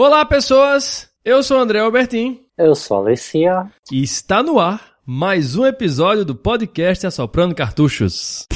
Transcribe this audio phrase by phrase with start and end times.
[0.00, 1.08] Olá, pessoas!
[1.24, 2.46] Eu sou o André Albertin.
[2.56, 3.66] Eu sou a Alessia.
[3.90, 8.46] E está no ar mais um episódio do podcast Assoprando Cartuchos.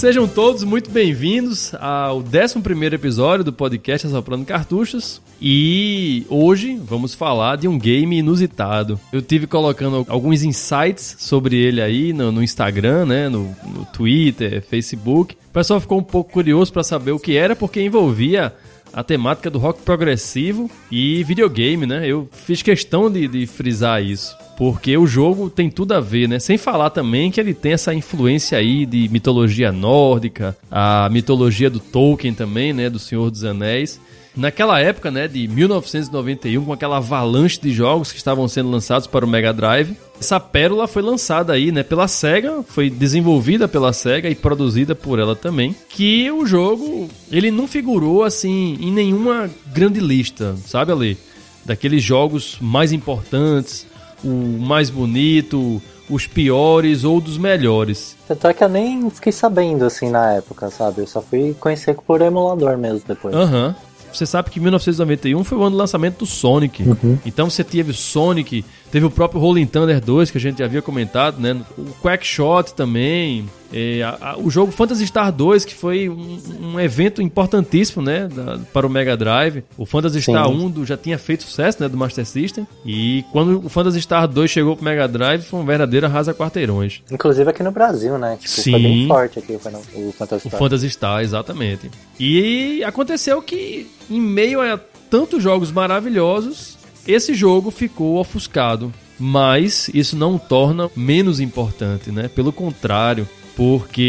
[0.00, 5.20] Sejam todos muito bem-vindos ao 11 episódio do podcast Assoprando Cartuchos.
[5.38, 8.98] E hoje vamos falar de um game inusitado.
[9.12, 14.62] Eu tive colocando alguns insights sobre ele aí no, no Instagram, né, no, no Twitter,
[14.62, 15.34] Facebook.
[15.34, 18.54] O pessoal ficou um pouco curioso para saber o que era, porque envolvia
[18.92, 22.06] a temática do rock progressivo e videogame, né?
[22.06, 26.38] Eu fiz questão de, de frisar isso porque o jogo tem tudo a ver, né?
[26.38, 31.80] Sem falar também que ele tem essa influência aí de mitologia nórdica, a mitologia do
[31.80, 32.90] Tolkien também, né?
[32.90, 33.98] Do Senhor dos Anéis.
[34.36, 39.24] Naquela época, né, de 1991, com aquela avalanche de jogos que estavam sendo lançados para
[39.24, 44.28] o Mega Drive, essa pérola foi lançada aí, né, pela Sega, foi desenvolvida pela Sega
[44.28, 49.98] e produzida por ela também, que o jogo, ele não figurou assim em nenhuma grande
[49.98, 51.18] lista, sabe, Ali?
[51.64, 53.86] Daqueles jogos mais importantes,
[54.24, 58.16] o mais bonito, os piores ou dos melhores.
[58.26, 61.02] Tanto é que eu nem fiquei sabendo assim na época, sabe?
[61.02, 63.34] Eu só fui conhecer por emulador mesmo depois.
[63.34, 63.68] Aham.
[63.68, 63.89] Uhum.
[64.12, 66.82] Você sabe que 1991 foi o ano do lançamento do Sonic.
[66.82, 67.18] Uhum.
[67.24, 70.82] Então você teve Sonic, teve o próprio Rolling Thunder 2, que a gente já havia
[70.82, 71.56] comentado, né?
[71.76, 73.48] O Quackshot também.
[73.72, 78.26] É, a, a, o jogo Phantasy Star 2, que foi um, um evento importantíssimo, né?
[78.26, 79.62] Da, para o Mega Drive.
[79.78, 80.32] O Phantasy Sim.
[80.32, 81.88] Star 1 do, já tinha feito sucesso, né?
[81.88, 82.66] Do Master System.
[82.84, 87.00] E quando o Phantasy Star 2 chegou pro Mega Drive, foi um verdadeiro arrasa quarteirões.
[87.10, 88.36] Inclusive aqui no Brasil, né?
[88.40, 88.70] Tipo, Sim.
[88.72, 90.38] foi bem forte aqui o Phantasy Star.
[90.46, 91.90] O Phantasy Star, exatamente.
[92.18, 96.79] E aconteceu que, em meio a tantos jogos maravilhosos,
[97.12, 102.28] esse jogo ficou ofuscado, mas isso não o torna menos importante, né?
[102.28, 104.00] Pelo contrário, porque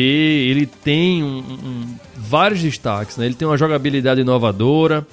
[0.50, 3.26] ele tem um, um, vários destaques, né?
[3.26, 5.06] Ele tem uma jogabilidade inovadora,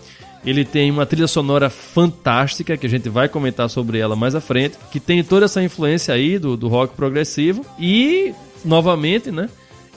[0.44, 4.40] ele tem uma trilha sonora fantástica, que a gente vai comentar sobre ela mais à
[4.40, 8.32] frente, que tem toda essa influência aí do, do rock progressivo e,
[8.64, 9.48] novamente, né?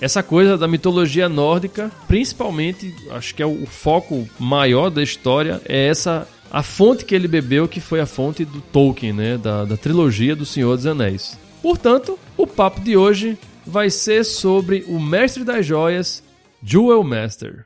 [0.01, 5.87] Essa coisa da mitologia nórdica, principalmente, acho que é o foco maior da história, é
[5.87, 9.37] essa a fonte que ele bebeu, que foi a fonte do Tolkien, né?
[9.37, 11.37] Da, da trilogia do Senhor dos Anéis.
[11.61, 16.23] Portanto, o papo de hoje vai ser sobre o Mestre das Joias,
[16.63, 17.65] Jewel Master.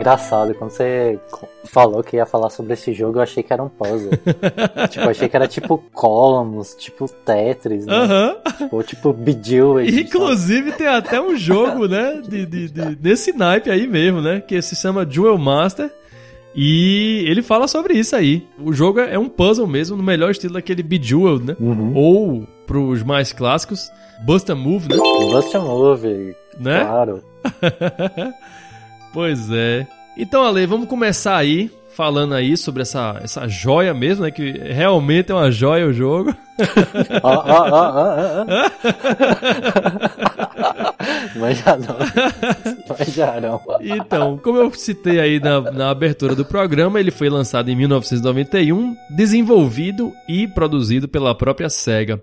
[0.00, 1.20] Engraçado, quando você
[1.64, 4.12] falou que ia falar sobre esse jogo, eu achei que era um puzzle.
[4.88, 8.34] tipo, eu achei que era tipo Columns, tipo Tetris, né?
[8.72, 10.00] Ou tipo Bejeweled.
[10.00, 14.62] Inclusive tem até um jogo, né, de, de, de, desse naipe aí mesmo, né, que
[14.62, 15.92] se chama Jewel Master.
[16.54, 18.48] E ele fala sobre isso aí.
[18.58, 21.56] O jogo é um puzzle mesmo, no melhor estilo daquele Bejeweled, né?
[21.60, 21.94] Uhum.
[21.94, 23.92] Ou, pros mais clássicos,
[24.24, 24.96] Busta Move, né?
[24.96, 26.84] Busta Move, né?
[26.86, 27.22] claro.
[29.12, 29.86] Pois é.
[30.16, 34.30] Então, Ale, vamos começar aí falando aí sobre essa, essa joia mesmo, né?
[34.30, 36.34] Que realmente é uma joia o jogo.
[41.36, 41.96] Manjarão.
[42.88, 43.60] Manjarão.
[43.80, 48.96] Então, como eu citei aí na, na abertura do programa, ele foi lançado em 1991,
[49.10, 52.22] desenvolvido e produzido pela própria SEGA.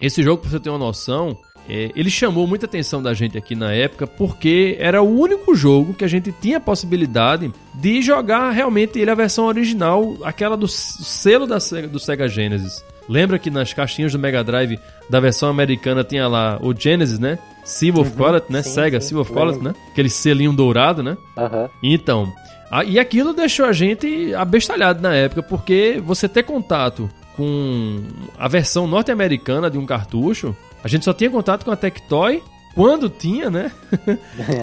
[0.00, 1.36] Esse jogo, pra você ter uma noção,
[1.68, 5.94] é, ele chamou muita atenção da gente aqui na época porque era o único jogo
[5.94, 10.66] que a gente tinha a possibilidade de jogar realmente ele a versão original, aquela do
[10.66, 11.58] selo da,
[11.90, 12.84] do Sega Genesis.
[13.08, 14.78] Lembra que nas caixinhas do Mega Drive
[15.08, 17.38] da versão americana tinha lá o Genesis, né?
[17.64, 18.62] Seal of uhum, Quality, né?
[18.62, 19.74] Sim, Sega, sim, Seal of Quality, né?
[19.90, 21.16] Aquele selinho dourado, né?
[21.36, 21.68] Uhum.
[21.82, 22.32] Então,
[22.70, 28.02] a, e aquilo deixou a gente abestalhado na época, porque você ter contato com
[28.38, 32.42] a versão norte-americana de um cartucho a gente só tinha contato com a Tectoy
[32.74, 33.70] quando tinha, né?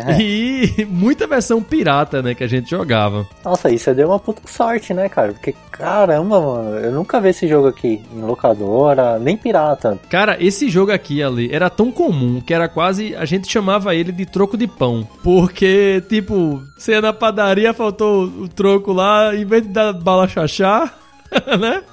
[0.08, 0.22] É.
[0.22, 3.28] e muita versão pirata, né, que a gente jogava.
[3.44, 5.34] Nossa, isso deu uma puta sorte, né, cara?
[5.34, 10.00] Porque, caramba, mano, eu nunca vi esse jogo aqui em locadora, nem pirata.
[10.10, 13.16] Cara, esse jogo aqui, ali, era tão comum que era quase.
[13.16, 15.08] A gente chamava ele de troco de pão.
[15.24, 20.28] Porque, tipo, você ia na padaria, faltou o troco lá, em vez de dar bala
[20.28, 20.94] chachá,
[21.60, 21.84] né?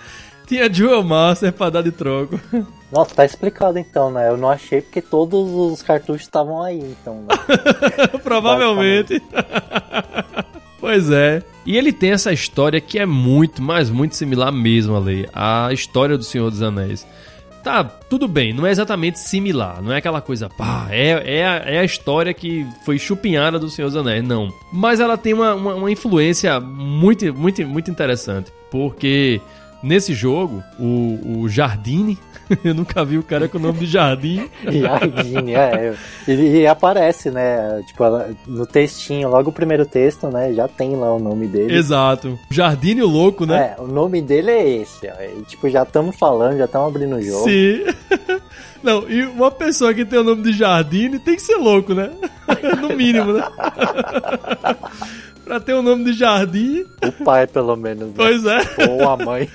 [0.46, 2.38] Tinha Duel Master pra dar de troco.
[2.94, 4.28] Nossa, tá explicado então, né?
[4.28, 7.22] Eu não achei porque todos os cartuchos estavam aí, então.
[7.22, 8.06] Né?
[8.22, 9.20] Provavelmente.
[10.78, 11.42] pois é.
[11.66, 15.28] E ele tem essa história que é muito, mas muito similar mesmo, Ale.
[15.34, 17.04] A história do Senhor dos Anéis.
[17.64, 21.54] Tá, tudo bem, não é exatamente similar, não é aquela coisa, pá, é, é, a,
[21.64, 24.52] é a história que foi chupinhada do Senhor dos Anéis, não.
[24.70, 29.40] Mas ela tem uma, uma, uma influência muito, muito, muito interessante, porque
[29.82, 32.18] nesse jogo, o, o Jardine,
[32.64, 34.48] eu nunca vi o cara com o nome de Jardim.
[34.64, 35.94] Jardim, é.
[36.28, 37.82] E, aparece, né?
[37.86, 38.04] Tipo,
[38.46, 40.52] no textinho, logo o primeiro texto, né?
[40.52, 41.74] Já tem lá o nome dele.
[41.74, 42.38] Exato.
[42.50, 43.74] Jardim o louco, né?
[43.76, 45.22] É, o nome dele é esse, ó.
[45.22, 47.44] E, tipo, já estamos falando, já estamos abrindo o jogo.
[47.44, 47.84] Sim.
[48.82, 52.10] Não, e uma pessoa que tem o nome de Jardim tem que ser louco, né?
[52.82, 53.42] No mínimo, né?
[55.44, 56.84] pra ter o nome de Jardim.
[57.02, 58.08] O pai, pelo menos.
[58.08, 58.14] Né?
[58.14, 58.60] Pois é.
[58.88, 59.48] Ou a mãe.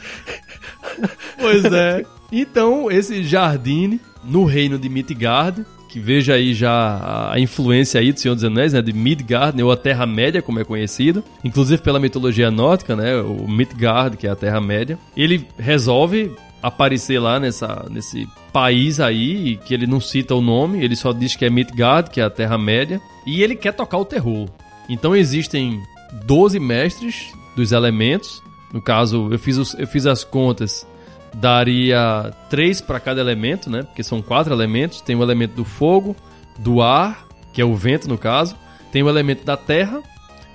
[1.38, 2.04] Pois é.
[2.32, 8.20] Então, esse Jardine, no reino de Midgard, que veja aí já a influência aí do
[8.20, 12.00] Senhor dos Anéis, né, de Midgard, né, ou a Terra-média, como é conhecido, inclusive pela
[12.00, 15.00] mitologia nórdica, né, o Midgard, que é a Terra-média.
[15.18, 16.32] Ele resolve
[16.62, 21.36] aparecer lá nessa, nesse país aí, que ele não cita o nome, ele só diz
[21.36, 24.48] que é Midgard, que é a Terra-média, e ele quer tocar o terror.
[24.88, 25.82] Então existem
[26.26, 30.86] 12 mestres dos elementos, no caso, eu fiz, os, eu fiz as contas
[31.34, 33.84] daria três para cada elemento, né?
[33.84, 35.02] Porque são quatro elementos.
[35.02, 36.16] Tem o elemento do fogo,
[36.58, 38.56] do ar, que é o vento no caso,
[38.92, 40.02] tem o elemento da terra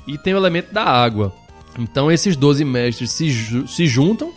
[0.07, 1.35] e tem o elemento da água.
[1.79, 4.33] Então esses 12 mestres se, se juntam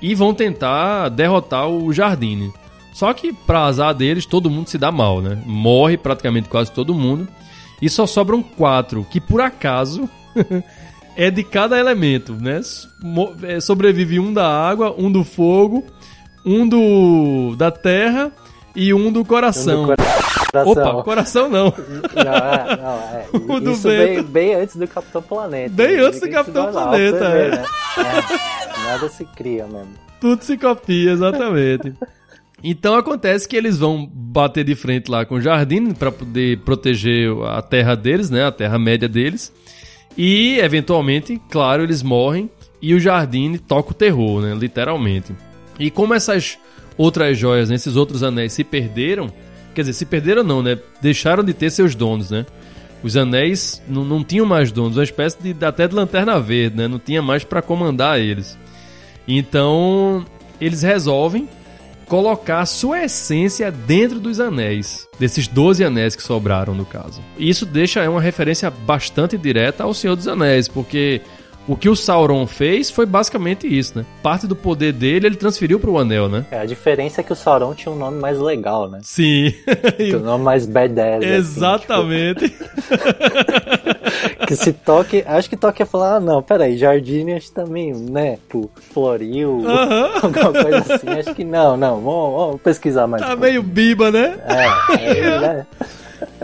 [0.00, 2.52] e vão tentar derrotar o Jardine.
[2.92, 5.40] Só que, para azar deles, todo mundo se dá mal, né?
[5.46, 7.26] Morre praticamente quase todo mundo.
[7.80, 10.08] E só sobram quatro, que por acaso
[11.16, 12.60] é de cada elemento, né?
[13.42, 15.84] É, sobrevive um da água, um do fogo,
[16.44, 18.32] um do da terra
[18.74, 19.84] e um do coração.
[19.84, 20.32] Um do coração.
[20.54, 21.72] Opa, coração não.
[22.14, 23.60] Não, é, não, é.
[23.60, 25.74] Do Isso bem, bem, antes do Capitão Planeta.
[25.74, 27.30] Bem antes do Capitão Planeta, é.
[27.30, 27.64] Ver, né?
[27.96, 28.84] é.
[28.84, 29.94] Nada se cria mesmo.
[30.20, 31.94] Tudo se copia, exatamente.
[32.62, 37.32] Então acontece que eles vão bater de frente lá com o Jardim para poder proteger
[37.44, 38.44] a terra deles, né?
[38.44, 39.52] A terra média deles.
[40.16, 42.50] E, eventualmente, claro, eles morrem
[42.80, 44.54] e o Jardim toca o terror, né?
[44.54, 45.34] Literalmente.
[45.78, 46.58] E como essas
[46.96, 49.32] outras joias, né, esses outros anéis se perderam,
[49.74, 50.78] quer dizer, se perderam não, né?
[51.00, 52.44] Deixaram de ter seus donos, né?
[53.02, 56.86] Os anéis não, não tinham mais donos, uma espécie de até de lanterna verde, né?
[56.86, 58.58] Não tinha mais para comandar eles.
[59.26, 60.24] Então,
[60.60, 61.48] eles resolvem
[62.12, 67.22] colocar sua essência dentro dos anéis, desses 12 anéis que sobraram no caso.
[67.38, 71.22] E isso deixa uma referência bastante direta ao Senhor dos Anéis, porque
[71.66, 74.04] o que o Sauron fez foi basicamente isso, né?
[74.22, 76.44] Parte do poder dele ele transferiu para o anel, né?
[76.50, 79.00] É, a diferença é que o Sauron tinha um nome mais legal, né?
[79.02, 79.54] Sim.
[80.16, 81.22] um nome mais badass.
[81.22, 82.44] Exatamente.
[82.44, 84.46] Assim, tipo...
[84.46, 85.22] que se toque.
[85.26, 88.36] Acho que toque ia falar, ah, não, peraí, Jardim acho também, né?
[88.36, 90.24] Tipo, Floril, uh -huh.
[90.24, 91.08] alguma coisa assim.
[91.08, 92.00] Acho que não, não.
[92.00, 93.22] Vamos, vamos pesquisar mais.
[93.22, 94.38] Tá meio biba, né?
[94.48, 95.66] É, é, né?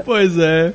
[0.05, 0.73] Pois é.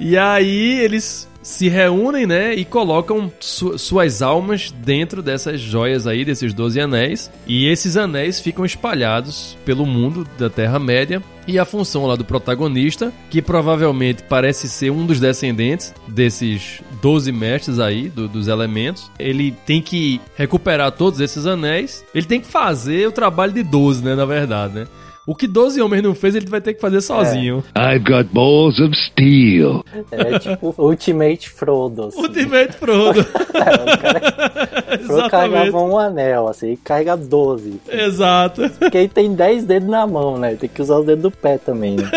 [0.00, 6.22] E aí eles se reúnem, né, e colocam su suas almas dentro dessas joias aí,
[6.22, 11.22] desses 12 anéis, e esses anéis ficam espalhados pelo mundo da Terra-média.
[11.46, 17.32] E a função lá do protagonista, que provavelmente parece ser um dos descendentes desses 12
[17.32, 22.04] mestres aí, do, dos elementos, ele tem que recuperar todos esses anéis.
[22.14, 24.86] Ele tem que fazer o trabalho de 12, né, na verdade, né?
[25.28, 27.62] O que 12 homens não fez, ele vai ter que fazer sozinho.
[27.74, 27.94] É.
[27.94, 29.84] I've got balls of steel.
[30.10, 32.04] É tipo Ultimate Frodo.
[32.04, 32.22] Assim.
[32.22, 33.20] Ultimate Frodo.
[33.52, 37.78] é, o cara Frodo carregava um anel, assim, e carrega 12.
[37.90, 38.70] Exato.
[38.78, 40.54] Porque ele tem 10 dedos na mão, né?
[40.54, 42.10] Tem que usar os dedos do pé também, né?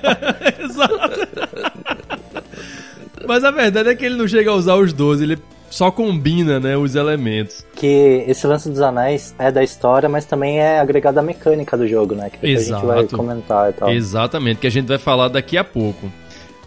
[0.64, 1.03] Exato.
[3.26, 5.38] Mas a verdade é que ele não chega a usar os 12, ele
[5.70, 7.66] só combina, né, os elementos.
[7.74, 11.86] Que esse lance dos anéis é da história, mas também é agregado à mecânica do
[11.88, 12.30] jogo, né?
[12.30, 12.90] Que Exato.
[12.90, 13.90] a gente vai comentar e tal.
[13.90, 16.10] Exatamente, que a gente vai falar daqui a pouco.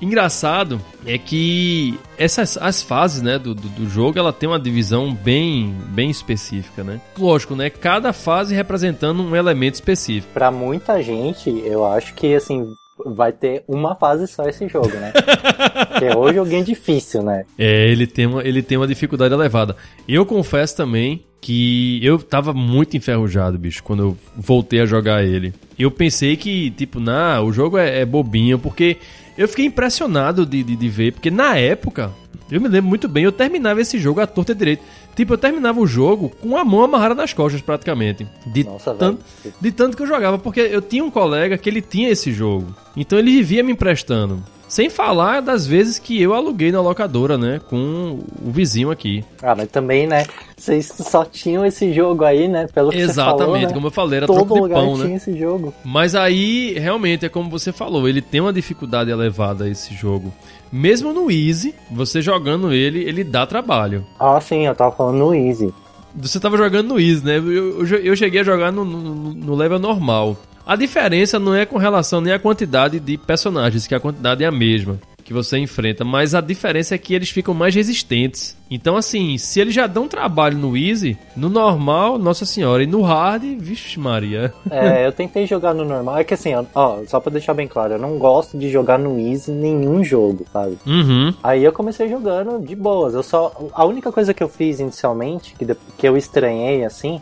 [0.01, 5.11] Engraçado é que essas as fases né, do, do, do, jogo ela tem uma divisão
[5.13, 7.01] bem, bem específica, né?
[7.17, 7.69] Lógico, né?
[7.69, 10.31] Cada fase representando um elemento específico.
[10.33, 15.11] Para muita gente, eu acho que assim vai ter uma fase só esse jogo, né?
[15.89, 17.45] Porque é o joguinho difícil, né?
[17.57, 19.75] É, ele tem, uma, ele tem uma dificuldade elevada.
[20.07, 25.53] Eu confesso também que eu tava muito enferrujado, bicho, quando eu voltei a jogar ele.
[25.77, 28.97] Eu pensei que, tipo, nah, o jogo é, é bobinho, porque
[29.37, 32.11] eu fiquei impressionado de, de, de, ver, porque na época,
[32.49, 34.83] eu me lembro muito bem, eu terminava esse jogo à torta direito.
[35.15, 38.27] Tipo, eu terminava o jogo com a mão amarrada nas costas, praticamente.
[38.45, 39.23] De, Nossa, tanto,
[39.59, 42.75] de tanto que eu jogava, porque eu tinha um colega que ele tinha esse jogo.
[42.95, 44.43] Então ele vivia me emprestando.
[44.67, 47.61] Sem falar das vezes que eu aluguei na locadora, né?
[47.69, 49.23] Com o vizinho aqui.
[49.41, 50.25] Ah, mas também, né?
[50.57, 52.67] Vocês só tinham esse jogo aí, né?
[52.73, 53.73] Pelo que Exatamente, falou, né?
[53.73, 55.15] como eu falei, era Todo lugar pão, tinha né?
[55.15, 55.73] esse jogo.
[55.85, 60.33] Mas aí, realmente, é como você falou, ele tem uma dificuldade elevada esse jogo.
[60.71, 64.05] Mesmo no Easy, você jogando ele, ele dá trabalho.
[64.19, 65.73] Ah, sim, eu tava falando no Easy.
[66.13, 67.37] Você tava jogando no Easy, né?
[67.37, 70.35] Eu, eu, eu cheguei a jogar no, no, no level normal.
[70.67, 74.47] A diferença não é com relação nem à quantidade de personagens, que a quantidade é
[74.47, 78.55] a mesma que você enfrenta, mas a diferença é que eles ficam mais resistentes.
[78.71, 83.01] Então, assim, se eles já dão trabalho no easy, no normal, nossa senhora, e no
[83.01, 84.53] hard, vixe Maria.
[84.71, 87.95] É, eu tentei jogar no normal, é que assim, ó, só pra deixar bem claro,
[87.95, 90.77] eu não gosto de jogar no easy nenhum jogo, sabe?
[90.85, 91.33] Uhum.
[91.43, 95.55] Aí eu comecei jogando de boas, eu só, a única coisa que eu fiz inicialmente,
[95.59, 95.65] que,
[95.97, 97.21] que eu estranhei, assim,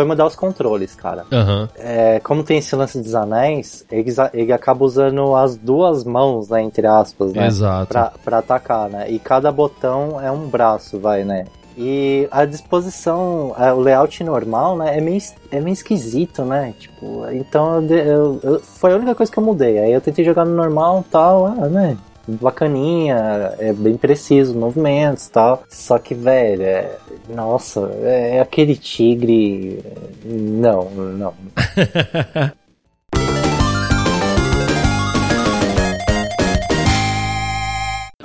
[0.00, 1.26] foi mudar os controles, cara.
[1.30, 1.68] Uhum.
[1.78, 6.62] É, como tem esse lance dos anéis, ele, ele acaba usando as duas mãos, né,
[6.62, 7.46] entre aspas, né?
[7.46, 7.88] Exato.
[7.88, 9.10] Pra, pra atacar, né?
[9.10, 11.44] E cada botão é um braço, vai, né?
[11.76, 16.72] E a disposição, é, o layout normal, né, é meio, é meio esquisito, né?
[16.78, 19.78] Tipo, então eu, eu, eu, foi a única coisa que eu mudei.
[19.80, 21.98] Aí eu tentei jogar no normal e tal, ah, né?
[22.36, 25.64] Bacaninha, é bem preciso, movimentos e tal.
[25.68, 26.96] Só que, velho, é,
[27.28, 29.82] nossa, é aquele tigre.
[30.24, 31.34] Não, não.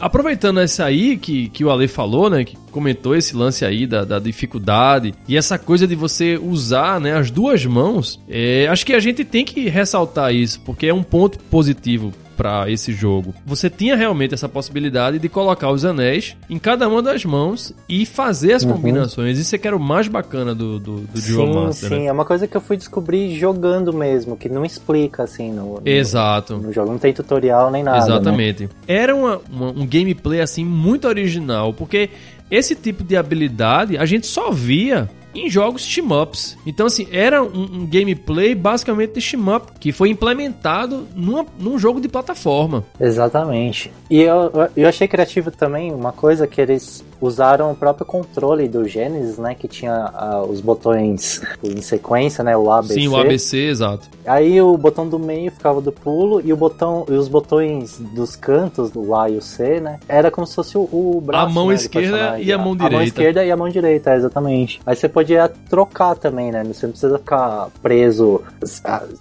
[0.05, 2.43] Aproveitando essa aí que, que o Ale falou, né?
[2.43, 7.17] Que comentou esse lance aí da, da dificuldade e essa coisa de você usar né,
[7.17, 11.01] as duas mãos, é, acho que a gente tem que ressaltar isso, porque é um
[11.01, 13.33] ponto positivo para esse jogo.
[13.45, 18.05] Você tinha realmente essa possibilidade de colocar os anéis em cada uma das mãos e
[18.05, 18.73] fazer as uhum.
[18.73, 19.37] combinações.
[19.37, 21.71] Isso é que era o mais bacana do, do, do sim.
[21.71, 22.05] Sim, né?
[22.05, 25.81] é uma coisa que eu fui descobrir jogando mesmo, que não explica assim no, no
[25.85, 26.57] Exato.
[26.57, 27.97] No jogo não tem tutorial nem nada.
[27.97, 28.63] Exatamente.
[28.63, 28.69] Né?
[28.87, 32.09] Era uma, uma, um gameplay assim muito original, porque
[32.49, 36.57] esse tipo de habilidade a gente só via em jogos team-ups.
[36.65, 41.99] Então, assim, era um, um gameplay basicamente de team-up que foi implementado numa, num jogo
[41.99, 42.83] de plataforma.
[42.99, 43.91] Exatamente.
[44.09, 48.87] E eu, eu achei criativo também uma coisa que eles usaram o próprio controle do
[48.87, 49.55] Genesis, né?
[49.55, 52.55] Que tinha uh, os botões em sequência, né?
[52.55, 52.93] O ABC.
[52.93, 54.07] Sim, o ABC, exato.
[54.25, 58.35] Aí o botão do meio ficava do pulo e o botão e os botões dos
[58.35, 59.99] cantos, do A e o C, né?
[60.07, 61.47] Era como se fosse o, o braço.
[61.47, 62.95] A mão né, esquerda e a mão direita.
[62.95, 64.81] A mão esquerda e a mão direita, exatamente.
[64.85, 66.63] Aí você podia trocar também, né?
[66.63, 68.41] Você não precisa ficar preso.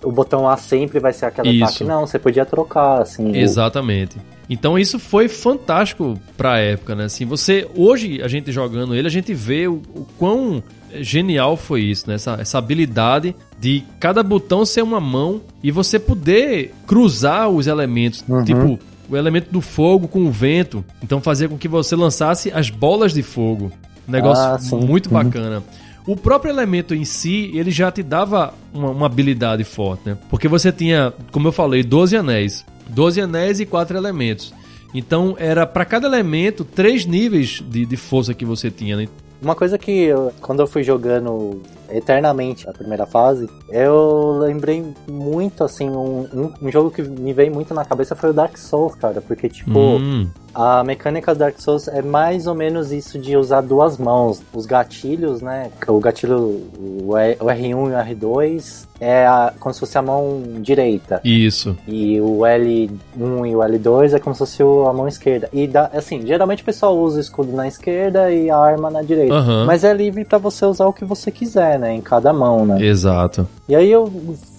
[0.03, 1.65] O botão A sempre vai ser aquele Isso.
[1.65, 1.85] ataque.
[1.85, 3.37] Não, você podia trocar, assim.
[3.37, 4.17] Exatamente.
[4.49, 7.05] Então isso foi fantástico pra época, né?
[7.05, 10.63] Assim, você hoje a gente jogando ele, a gente vê o, o quão
[11.01, 12.15] genial foi isso, né?
[12.15, 18.23] Essa, essa habilidade de cada botão ser uma mão e você poder cruzar os elementos,
[18.29, 18.45] Uhum.
[18.45, 22.71] tipo o elemento do fogo com o vento, então fazer com que você lançasse as
[22.71, 23.71] bolas de fogo.
[24.09, 25.13] Um negócio Ah, muito Uhum.
[25.13, 25.63] bacana.
[26.07, 30.19] O próprio elemento em si, ele já te dava uma, uma habilidade forte, né?
[30.31, 32.65] Porque você tinha, como eu falei, 12 anéis.
[32.89, 34.53] 12 anéis e 4 elementos.
[34.95, 39.09] Então, era para cada elemento, três níveis de, de força que você tinha, né?
[39.43, 41.61] Uma coisa que eu- quando eu fui jogando
[41.91, 47.53] eternamente a primeira fase, eu lembrei muito, assim, um, um, um jogo que me veio
[47.53, 49.21] muito na cabeça foi o Dark Souls, cara.
[49.21, 53.61] Porque, tipo, Hum, a mecânica do Dark Souls é mais ou menos isso de usar
[53.61, 54.41] duas mãos.
[54.53, 55.71] Os gatilhos, né?
[55.89, 60.03] O gatilho, o E- o R1 e o R2 é a, como se fosse a
[60.03, 61.21] mão direita.
[61.25, 61.77] isso.
[61.89, 65.49] E o L1 e o L2 é como se fosse a mão esquerda.
[65.53, 69.03] E dá, assim, geralmente o pessoal usa o escudo na esquerda e a arma na
[69.03, 69.35] direita.
[69.35, 69.65] Aham.
[69.67, 71.93] Mas é livre pra você usar o que você quiser, né?
[71.93, 72.83] Em cada mão, né?
[72.85, 73.47] Exato.
[73.69, 74.11] E aí eu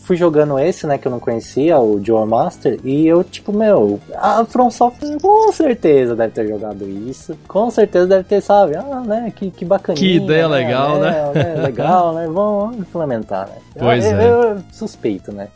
[0.06, 4.00] fui jogando esse, né, que eu não conhecia, o Dual Master, e eu, tipo, meu,
[4.16, 7.36] a From Software com certeza deve ter jogado isso.
[7.48, 8.76] Com certeza deve ter, sabe?
[8.76, 10.00] Ah, né, que, que bacaninha.
[10.00, 11.32] Que ideia legal, né?
[11.34, 11.56] né?
[11.66, 12.28] Legal, né?
[12.28, 13.56] Vamos implementar, né?
[13.78, 14.30] Pois eu, é.
[14.30, 15.48] Eu, eu suspeito, né?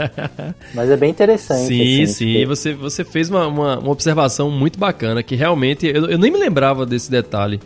[0.74, 1.66] Mas é bem interessante.
[1.66, 2.32] Sim, assim, sim.
[2.32, 6.30] porque- você, você fez uma, uma, uma observação muito bacana, que realmente eu, eu nem
[6.30, 7.58] me lembrava desse detalhe.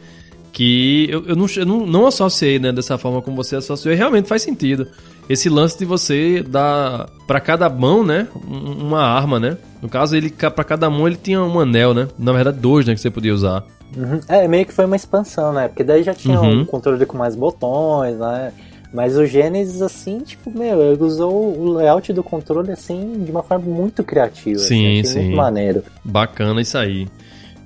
[0.53, 3.97] Que eu, eu, não, eu não, não associei né, dessa forma como você associou, e
[3.97, 4.87] realmente faz sentido.
[5.29, 9.57] Esse lance de você dar para cada mão, né, uma arma, né?
[9.81, 12.09] No caso, ele para cada mão ele tinha um anel, né?
[12.19, 13.65] Na verdade, dois, né, que você podia usar.
[13.97, 14.21] Uhum.
[14.29, 15.69] É, meio que foi uma expansão, né?
[15.69, 16.61] Porque daí já tinha uhum.
[16.61, 18.53] um controle com mais botões, né?
[18.93, 23.43] Mas o Genesis, assim, tipo, meu, ele usou o layout do controle, assim, de uma
[23.43, 24.59] forma muito criativa.
[24.59, 25.23] Sim, assim, sim.
[25.25, 25.83] Muito maneiro.
[26.05, 27.09] Bacana isso aí.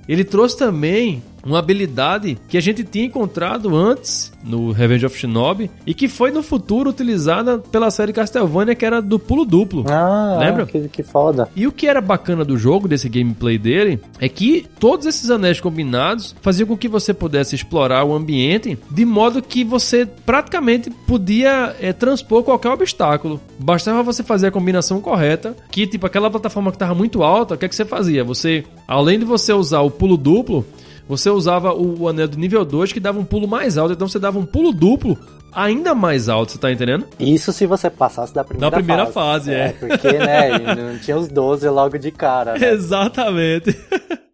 [0.07, 5.71] Ele trouxe também uma habilidade que a gente tinha encontrado antes no Revenge of Shinobi
[5.85, 9.85] e que foi no futuro utilizada pela série Castlevania, que era do pulo duplo.
[9.87, 10.65] Ah, lembra?
[10.65, 11.49] Que, que foda.
[11.55, 15.59] E o que era bacana do jogo, desse gameplay dele, é que todos esses anéis
[15.59, 21.75] combinados faziam com que você pudesse explorar o ambiente de modo que você praticamente podia
[21.79, 23.39] é, transpor qualquer obstáculo.
[23.59, 27.57] Bastava você fazer a combinação correta, que tipo aquela plataforma que estava muito alta, o
[27.57, 28.23] que é que você fazia?
[28.23, 30.65] Você, além de você usar o pulo duplo,
[31.07, 34.19] você usava o, anel do nível 2 que dava um pulo mais alto, então você
[34.19, 35.17] dava um pulo duplo
[35.51, 37.07] ainda mais alto, você tá entendendo?
[37.19, 38.71] Isso se você passasse da primeira fase.
[38.71, 39.67] Da primeira fase, fase é.
[39.67, 39.73] é.
[39.73, 42.57] Porque, né, não tinha os 12 logo de cara.
[42.57, 42.71] Né?
[42.71, 43.75] Exatamente.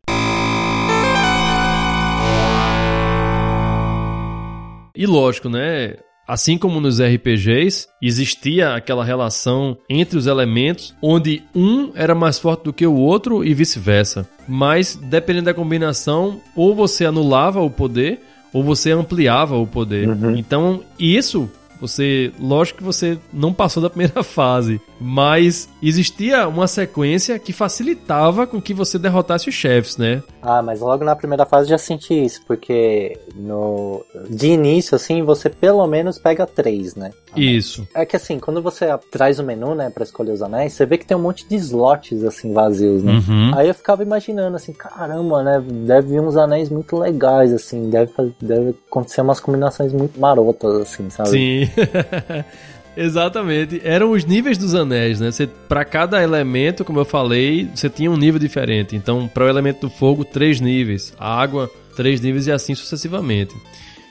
[4.96, 5.96] E lógico, né?
[6.28, 12.64] Assim como nos RPGs, existia aquela relação entre os elementos onde um era mais forte
[12.64, 14.28] do que o outro e vice-versa.
[14.48, 18.22] Mas, dependendo da combinação, ou você anulava o poder
[18.54, 20.08] ou você ampliava o poder.
[20.08, 20.38] Uhum.
[20.38, 21.50] Então, isso
[21.84, 28.48] você, lógico que você não passou da primeira fase, mas existia uma sequência que facilitava
[28.48, 30.24] com que você derrotasse os chefes, né?
[30.42, 35.50] Ah, mas logo na primeira fase já senti isso, porque no de início assim, você
[35.50, 37.12] pelo menos pega três, né?
[37.36, 37.88] Isso.
[37.94, 40.98] É que assim, quando você traz o menu, né, para escolher os anéis, você vê
[40.98, 43.14] que tem um monte de slots assim vazios, né?
[43.14, 43.52] Uhum.
[43.56, 48.12] Aí eu ficava imaginando assim, caramba, né, deve vir uns anéis muito legais assim, deve
[48.42, 51.30] deve acontecer umas combinações muito marotas assim, sabe?
[51.30, 51.70] Sim.
[52.96, 53.82] Exatamente.
[53.84, 55.30] Eram os níveis dos anéis, né?
[55.68, 58.96] Para cada elemento, como eu falei, você tinha um nível diferente.
[58.96, 61.14] Então, para o elemento do fogo, três níveis.
[61.18, 63.56] A água, três níveis e assim sucessivamente.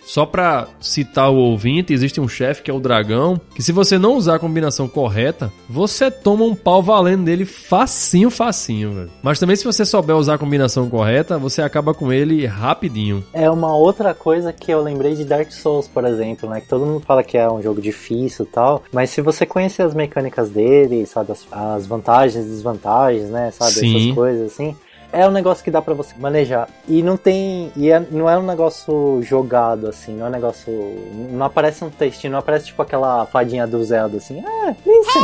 [0.04, 3.98] Só para citar o ouvinte, existe um chefe que é o dragão, que se você
[3.98, 9.10] não usar a combinação correta, você toma um pau valendo dele facinho, facinho, velho.
[9.22, 13.24] Mas também se você souber usar a combinação correta, você acaba com ele rapidinho.
[13.32, 16.60] É uma outra coisa que eu lembrei de Dark Souls, por exemplo, né?
[16.60, 19.82] Que todo mundo fala que é um jogo difícil e tal, mas se você conhecer
[19.82, 24.04] as mecânicas dele, sabe, as, as vantagens e desvantagens, né, sabe, Sim.
[24.04, 24.76] essas coisas assim,
[25.12, 26.68] é um negócio que dá para você manejar.
[26.88, 27.70] E não tem.
[27.76, 30.72] E é, não é um negócio jogado, assim, não é um negócio.
[31.30, 34.42] Não aparece um textinho, não aparece tipo aquela fadinha do Zelda assim.
[34.44, 35.22] Ah, listen!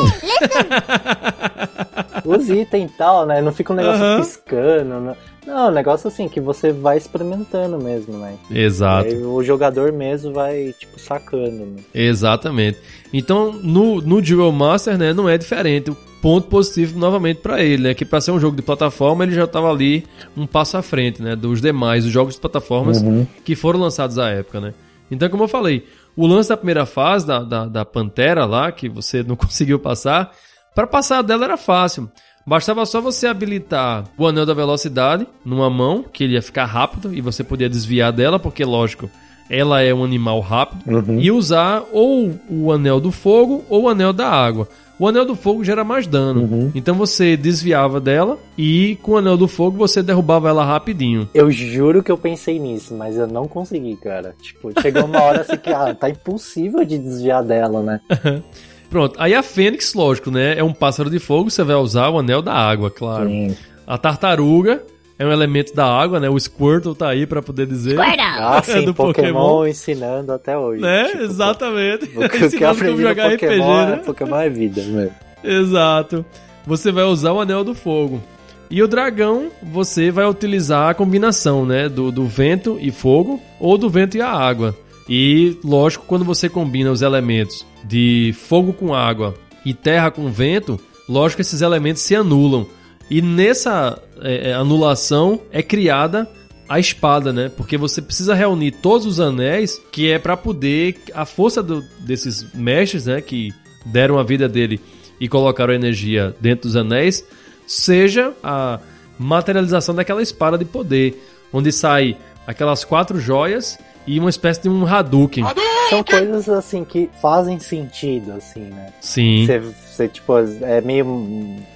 [2.24, 3.40] Os itens e tal, né?
[3.40, 4.18] Não fica um negócio uhum.
[4.18, 5.01] piscando.
[5.01, 8.35] Não, não, é um negócio assim que você vai experimentando mesmo, né?
[8.51, 9.09] Exato.
[9.09, 11.64] Aí o jogador mesmo vai, tipo, sacando.
[11.64, 11.77] Né?
[11.94, 12.79] Exatamente.
[13.12, 17.94] Então, no, no Duel Master, né, não é diferente ponto positivo novamente para ele, né?
[17.94, 20.04] Que para ser um jogo de plataforma ele já estava ali
[20.37, 21.37] um passo à frente, né?
[21.37, 23.26] Dos demais os jogos de plataformas uhum.
[23.44, 24.74] que foram lançados à época, né?
[25.11, 25.85] Então, como eu falei,
[26.16, 30.33] o lance da primeira fase da, da, da Pantera lá, que você não conseguiu passar,
[30.74, 32.11] para passar dela era fácil.
[32.46, 37.14] Bastava só você habilitar o anel da velocidade numa mão, que ele ia ficar rápido
[37.14, 39.11] e você podia desviar dela, porque lógico,
[39.50, 41.20] ela é um animal rápido, uhum.
[41.20, 44.68] e usar ou o anel do fogo ou o anel da água.
[44.98, 46.42] O anel do fogo gera mais dano.
[46.42, 46.72] Uhum.
[46.74, 51.28] Então você desviava dela e com o anel do fogo você derrubava ela rapidinho.
[51.32, 54.34] Eu juro que eu pensei nisso, mas eu não consegui, cara.
[54.42, 58.00] Tipo, chegou uma hora assim que ah, tá impossível de desviar dela, né?
[58.90, 60.58] Pronto, aí a Fênix, lógico, né?
[60.58, 63.28] É um pássaro de fogo, você vai usar o anel da água, claro.
[63.28, 63.54] Sim.
[63.87, 64.82] A tartaruga
[65.18, 66.28] é um elemento da água, né?
[66.28, 67.98] O Squirtle tá aí para poder dizer.
[68.40, 70.81] Ah, sim, do Pokémon, Pokémon, ensinando até hoje.
[70.81, 71.09] Né?
[71.09, 72.04] Tipo, Exatamente.
[72.16, 74.02] O que, eu aprendi jogar Pokémon, RPG, né?
[74.04, 75.11] Pokémon é vida, né?
[75.42, 76.24] Exato.
[76.66, 78.22] Você vai usar o Anel do Fogo.
[78.70, 81.88] E o dragão, você vai utilizar a combinação, né?
[81.88, 84.76] Do, do vento e fogo ou do vento e a água.
[85.09, 90.78] E, lógico, quando você combina os elementos de fogo com água e terra com vento,
[91.09, 92.66] lógico que esses elementos se anulam.
[93.11, 96.28] E nessa é, é, anulação é criada
[96.68, 97.50] a espada, né?
[97.57, 102.52] Porque você precisa reunir todos os anéis, que é para poder a força do, desses
[102.52, 103.52] mestres, né, que
[103.87, 104.81] deram a vida dele
[105.18, 107.24] e colocaram energia dentro dos anéis,
[107.66, 108.78] seja a
[109.18, 111.20] materialização daquela espada de poder,
[111.52, 113.78] onde sai aquelas quatro joias
[114.09, 115.44] e uma espécie de um Hadouken.
[115.44, 115.79] Hadouken!
[115.88, 118.92] são coisas assim que fazem sentido, assim, né?
[119.01, 119.47] Sim.
[119.47, 121.07] Você, você, tipo, é meio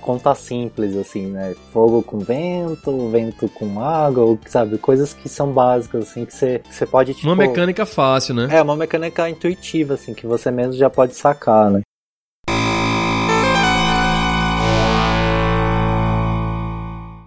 [0.00, 1.54] conta simples, assim, né?
[1.72, 4.78] Fogo com vento, vento com água, sabe?
[4.78, 7.26] Coisas que são básicas, assim, que você, você pode, tipo...
[7.26, 8.48] Uma mecânica fácil, né?
[8.50, 11.80] É, uma mecânica intuitiva, assim, que você mesmo já pode sacar, né?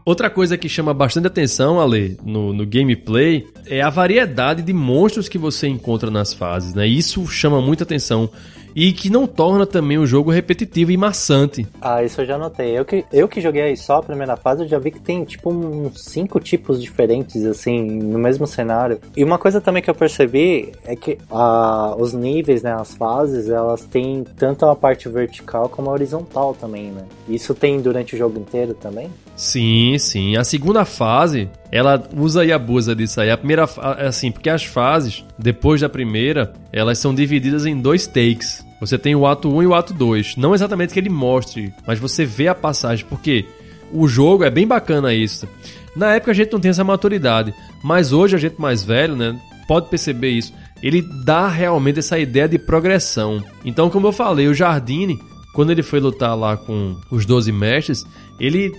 [0.06, 5.28] Outra coisa que chama bastante atenção, Ale, no, no gameplay, é a variedade de monstros
[5.28, 6.86] que você encontra nas fases, né?
[6.86, 8.30] Isso chama muita atenção
[8.76, 11.66] e que não torna também o jogo repetitivo e maçante.
[11.82, 12.78] Ah, isso eu já notei.
[12.78, 15.24] Eu que, eu que joguei aí só a primeira fase, eu já vi que tem
[15.24, 19.00] tipo uns cinco tipos diferentes, assim, no mesmo cenário.
[19.18, 23.50] E uma coisa também que eu percebi é que ah, os níveis, né, as fases,
[23.50, 27.06] elas têm tanto a parte vertical como a horizontal também, né?
[27.28, 29.10] Isso tem durante o jogo inteiro também?
[29.36, 30.38] Sim, sim.
[30.38, 33.30] A segunda fase, ela usa e abusa disso aí.
[33.30, 33.66] A primeira,
[34.08, 38.66] assim, porque as fases, depois da primeira, elas são divididas em dois takes.
[38.80, 40.38] Você tem o ato 1 e o ato 2.
[40.38, 43.46] Não exatamente que ele mostre, mas você vê a passagem, porque
[43.92, 45.48] o jogo é bem bacana isso.
[45.96, 49.40] Na época a gente não tem essa maturidade, mas hoje a gente mais velho, né,
[49.68, 50.54] pode perceber isso.
[50.84, 53.44] Ele dá realmente essa ideia de progressão.
[53.64, 55.20] Então, como eu falei, o Jardine,
[55.54, 58.06] quando ele foi lutar lá com os 12 mestres,
[58.40, 58.74] ele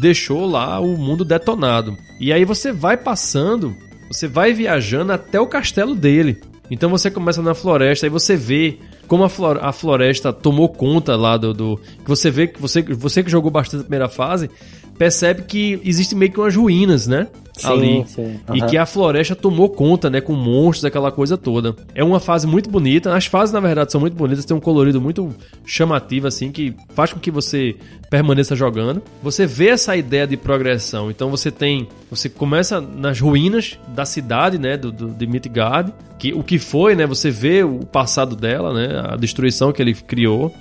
[0.00, 1.96] deixou lá o mundo detonado.
[2.18, 3.74] E aí você vai passando,
[4.08, 6.40] você vai viajando até o castelo dele.
[6.70, 11.16] Então você começa na floresta e você vê como a, flor a floresta tomou conta
[11.16, 14.48] lá do, do, que você vê que você, você que jogou bastante a primeira fase
[14.96, 17.26] percebe que existe meio que umas ruínas, né?
[17.62, 18.04] Sim, ali.
[18.06, 18.40] sim.
[18.52, 18.68] E Aham.
[18.68, 20.20] que a floresta tomou conta, né?
[20.20, 21.74] Com monstros, aquela coisa toda.
[21.94, 23.14] É uma fase muito bonita.
[23.14, 24.44] As fases, na verdade, são muito bonitas.
[24.44, 27.76] Tem um colorido muito chamativo, assim, que faz com que você
[28.08, 29.02] permaneça jogando.
[29.22, 31.10] Você vê essa ideia de progressão.
[31.10, 31.88] Então você tem.
[32.10, 34.76] Você começa nas ruínas da cidade, né?
[34.76, 35.92] Do, do, de Midgard.
[36.18, 37.06] Que, o que foi, né?
[37.06, 39.02] Você vê o passado dela, né?
[39.12, 40.52] A destruição que ele criou.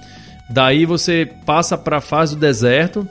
[0.49, 3.07] Daí você passa para a fase do deserto,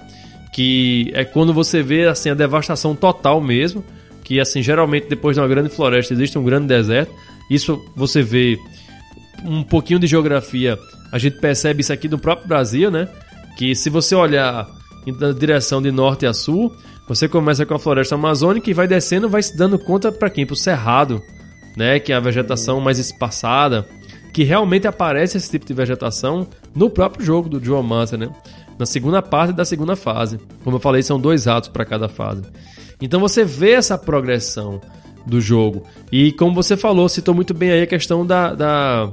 [0.59, 3.85] que é quando você vê assim a devastação total mesmo,
[4.25, 7.14] que assim geralmente depois de uma grande floresta existe um grande deserto.
[7.49, 8.59] Isso você vê
[9.44, 10.77] um pouquinho de geografia,
[11.12, 13.07] a gente percebe isso aqui no próprio Brasil, né?
[13.57, 14.66] Que se você olhar
[15.21, 16.75] na direção de norte a sul,
[17.07, 20.44] você começa com a floresta amazônica e vai descendo, vai se dando conta para quem?
[20.44, 21.23] Para o cerrado,
[21.77, 22.01] né?
[22.01, 23.87] Que é a vegetação mais espaçada,
[24.33, 28.29] que realmente aparece esse tipo de vegetação no próprio jogo do Geomancer, né?
[28.79, 30.38] Na segunda parte da segunda fase.
[30.62, 32.43] Como eu falei, são dois atos para cada fase.
[33.01, 34.81] Então você vê essa progressão
[35.27, 35.85] do jogo.
[36.11, 39.12] E como você falou, citou muito bem aí a questão da, da,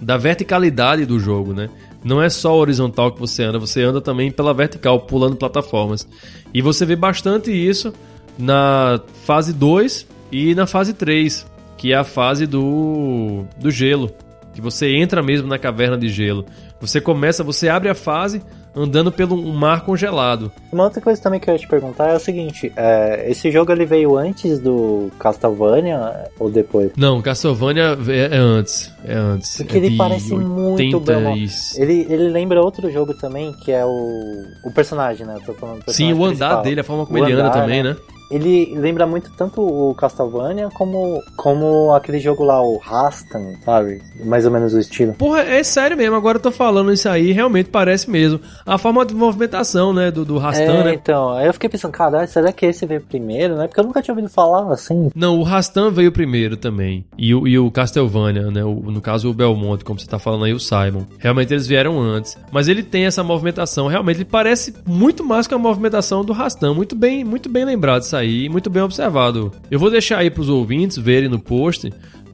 [0.00, 1.68] da verticalidade do jogo, né?
[2.02, 6.06] Não é só horizontal que você anda, você anda também pela vertical, pulando plataformas.
[6.52, 7.92] E você vê bastante isso
[8.38, 11.46] na fase 2 e na fase 3,
[11.78, 14.10] que é a fase do, do gelo.
[14.52, 16.44] Que você entra mesmo na caverna de gelo.
[16.80, 18.42] Você começa, você abre a fase
[18.74, 20.50] andando pelo um mar congelado.
[20.72, 23.72] Uma outra coisa também que eu ia te perguntar é o seguinte: é, esse jogo
[23.72, 26.92] ele veio antes do Castlevania ou depois?
[26.96, 28.92] Não, Castlevania é, é antes.
[29.04, 29.56] É antes.
[29.56, 31.48] Porque é ele parece muito 80 bem.
[31.76, 34.44] Ele, ele lembra outro jogo também, que é o.
[34.64, 35.34] O personagem, né?
[35.36, 36.62] Eu tô falando do Sim, personagem o andar principal.
[36.62, 37.96] dele, a forma como O ele anda andar, também, né?
[38.30, 44.02] Ele lembra muito tanto o Castlevania como, como aquele jogo lá, o Rastan, sabe?
[44.24, 45.12] Mais ou menos o estilo.
[45.14, 48.40] Porra, é sério mesmo, agora eu tô falando isso aí, realmente parece mesmo.
[48.66, 50.94] A forma de movimentação, né, do, do Rastan, é, né?
[50.94, 53.66] então, aí eu fiquei pensando, caralho, será que esse veio primeiro, né?
[53.66, 55.10] Porque eu nunca tinha ouvido falar assim.
[55.14, 57.04] Não, o Rastan veio primeiro também.
[57.18, 58.64] E o, e o Castlevania, né?
[58.64, 61.04] O- no caso, o Belmonte, como você tá falando aí, o Simon.
[61.18, 62.36] Realmente eles vieram antes.
[62.50, 63.86] Mas ele tem essa movimentação.
[63.86, 66.74] Realmente ele parece muito mais com a movimentação do Rastan.
[66.74, 68.48] Muito bem, muito bem lembrado aí.
[68.48, 69.52] Muito bem observado.
[69.70, 71.90] Eu vou deixar aí pros ouvintes verem no post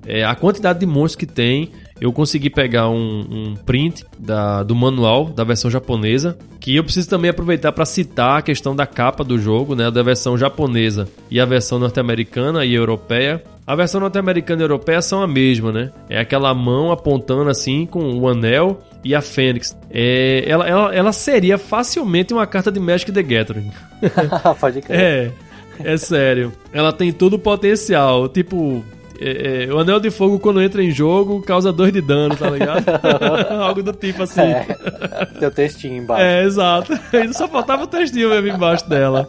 [0.07, 1.71] é, a quantidade de monstros que tem.
[2.01, 7.11] Eu consegui pegar um, um print da, do manual da versão japonesa, que eu preciso
[7.11, 11.39] também aproveitar para citar a questão da capa do jogo, né, da versão japonesa e
[11.39, 13.43] a versão norte-americana e europeia.
[13.67, 15.93] A versão norte-americana e europeia são a mesma, né?
[16.09, 19.77] É aquela mão apontando assim com o anel e a Fênix.
[19.91, 23.71] É, ela, ela, ela seria facilmente uma carta de Magic the Gathering.
[24.59, 24.99] Pode crer.
[24.99, 25.33] É,
[25.85, 26.53] é sério.
[26.73, 28.29] Ela tem todo o potencial.
[28.29, 28.85] Tipo,
[29.21, 32.49] é, é, o Anel de Fogo, quando entra em jogo, causa 2 de dano, tá
[32.49, 32.85] ligado?
[33.63, 34.41] Algo do tipo assim.
[34.41, 34.65] É.
[35.39, 36.23] Tem o textinho embaixo.
[36.25, 36.93] É, exato.
[37.33, 39.29] Só faltava o textinho mesmo embaixo dela.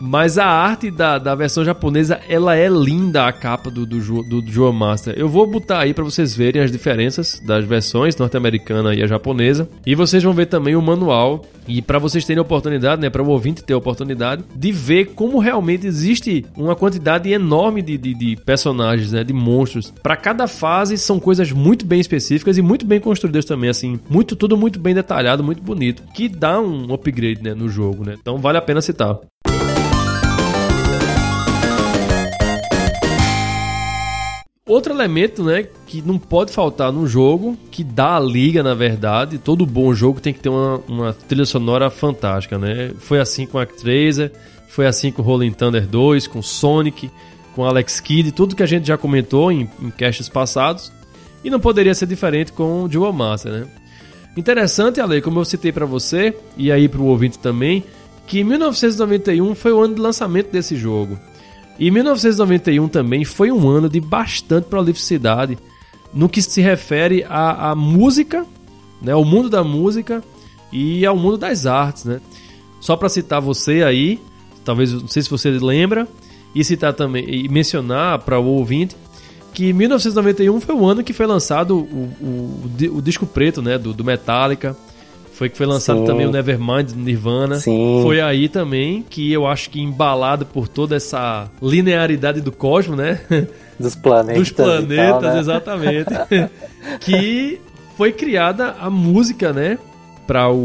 [0.00, 4.22] Mas a arte da, da versão japonesa, ela é linda, a capa do, do, Ju-
[4.22, 5.14] do, Joe Master.
[5.16, 9.68] Eu vou botar aí pra vocês verem as diferenças das versões norte-americana e a japonesa.
[9.84, 11.44] E vocês vão ver também o manual.
[11.66, 15.06] E pra vocês terem a oportunidade, né, para o ouvinte ter a oportunidade de ver
[15.06, 19.92] como realmente existe uma quantidade enorme de, de, de personagens né, de monstros.
[20.02, 24.36] Para cada fase são coisas muito bem específicas e muito bem construídas também, assim, muito
[24.36, 28.16] tudo muito bem detalhado, muito bonito, que dá um upgrade, né, no jogo, né?
[28.20, 29.18] Então vale a pena citar.
[34.68, 39.38] Outro elemento, né, que não pode faltar no jogo, que dá a liga, na verdade,
[39.38, 42.92] todo bom jogo tem que ter uma, uma trilha sonora fantástica, né?
[42.98, 44.30] Foi assim com Actraiser,
[44.68, 47.10] foi assim com Rolling Thunder 2, com Sonic,
[47.58, 49.92] com Alex Kidd, tudo que a gente já comentou em, em
[50.32, 50.92] passados,
[51.42, 53.66] e não poderia ser diferente com o Dual Master, né?
[54.36, 57.82] Interessante, Ale, como eu citei para você, e aí para o ouvinte também,
[58.28, 61.18] que 1991 foi o ano de lançamento desse jogo.
[61.80, 65.58] E 1991 também foi um ano de bastante prolificidade
[66.14, 68.46] no que se refere à, à música,
[69.02, 70.22] né, ao mundo da música
[70.72, 72.20] e ao mundo das artes, né?
[72.80, 74.20] Só para citar você aí,
[74.64, 76.06] talvez não sei se você lembra,
[76.54, 78.96] e citar também e mencionar para o ouvinte
[79.52, 83.92] que 1991 foi o ano que foi lançado o, o, o disco preto, né, do,
[83.92, 84.76] do Metallica
[85.38, 86.04] foi que foi lançado Sim.
[86.04, 87.60] também o Nevermind do Nirvana.
[87.60, 88.00] Sim.
[88.02, 93.20] Foi aí também que eu acho que embalado por toda essa linearidade do cosmos, né?
[93.78, 94.42] Dos planetas.
[94.42, 95.38] Dos planetas, tal, né?
[95.38, 96.10] exatamente.
[96.98, 97.60] que
[97.96, 99.78] foi criada a música, né?
[100.26, 100.56] Para o,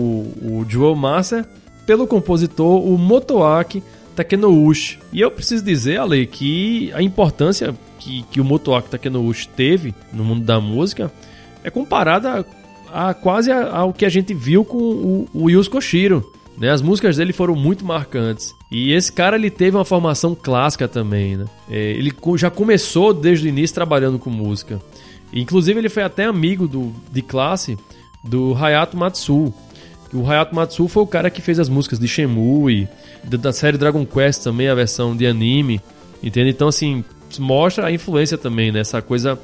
[0.41, 1.48] o Joel Massa
[1.86, 3.84] pelo compositor, o Motoaki
[4.15, 4.99] Takenouchi.
[5.12, 10.23] E eu preciso dizer, Ale, que a importância que, que o Motoaki Takenouchi teve no
[10.23, 11.12] mundo da música
[11.63, 12.45] é comparada
[12.91, 16.32] a, quase ao que a gente viu com o, o Koshiro.
[16.58, 16.69] Né?
[16.69, 18.54] As músicas dele foram muito marcantes.
[18.71, 21.38] E esse cara ele teve uma formação clássica também.
[21.38, 21.45] Né?
[21.69, 24.80] É, ele já começou desde o início trabalhando com música.
[25.34, 27.78] Inclusive ele foi até amigo do, de classe
[28.23, 29.54] do Hayato Matsu.
[30.13, 32.88] O Hayato Matsu foi o cara que fez as músicas de Shenmue,
[33.23, 35.82] da série Dragon Quest também, a versão de anime.
[36.21, 36.52] Entende?
[36.52, 37.04] Então, assim,
[37.39, 38.82] mostra a influência também, né?
[38.82, 39.39] Essa coisa,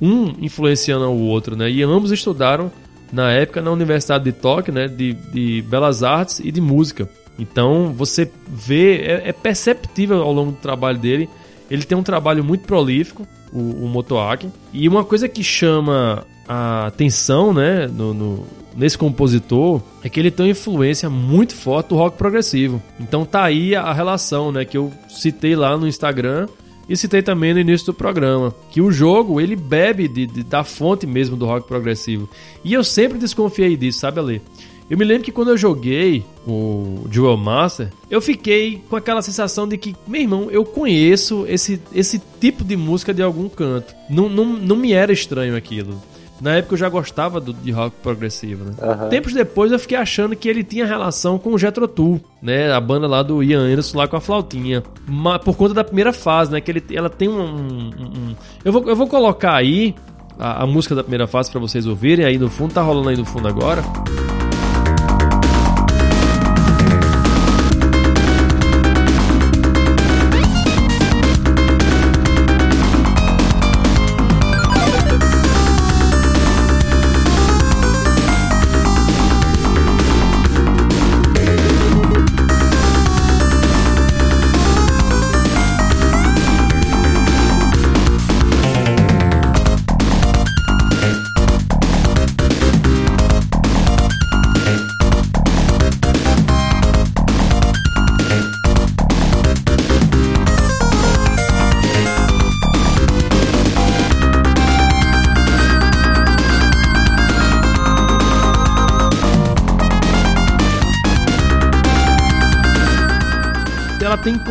[0.00, 1.70] um influenciando o outro, né?
[1.70, 2.70] E ambos estudaram
[3.12, 7.08] na época na Universidade de Tóquio, né, de, de Belas Artes e de Música.
[7.38, 11.28] Então você vê, é, é, perceptível ao longo do trabalho dele,
[11.70, 14.48] ele tem um trabalho muito prolífico, o, o Motoaki.
[14.72, 20.30] E uma coisa que chama a atenção né, no, no, nesse compositor é que ele
[20.30, 22.82] tem uma influência muito forte do rock progressivo.
[23.00, 26.46] Então tá aí a relação né, que eu citei lá no Instagram
[26.88, 30.62] e citei também no início do programa que o jogo ele bebe de, de, da
[30.62, 32.28] fonte mesmo do rock progressivo.
[32.62, 34.42] E eu sempre desconfiei disso, sabe, Ale?
[34.88, 39.66] Eu me lembro que quando eu joguei o Duel Master, eu fiquei com aquela sensação
[39.66, 43.92] de que, meu irmão, eu conheço esse, esse tipo de música de algum canto.
[44.08, 46.00] Não, não, não me era estranho aquilo.
[46.40, 48.72] Na época eu já gostava do, de rock progressivo, né?
[48.80, 49.08] Uhum.
[49.08, 52.72] Tempos depois eu fiquei achando que ele tinha relação com o Jethro Tull, né?
[52.72, 54.82] A banda lá do Ian Anderson lá com a flautinha.
[55.06, 56.60] Mas, por conta da primeira fase, né?
[56.60, 57.40] Que ele, ela tem um...
[57.40, 58.36] um, um...
[58.64, 59.94] Eu, vou, eu vou colocar aí
[60.38, 62.74] a, a música da primeira fase para vocês ouvirem aí no fundo.
[62.74, 63.82] Tá rolando aí no fundo agora.
[63.82, 64.35] Música